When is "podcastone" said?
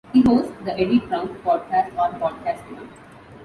2.19-2.89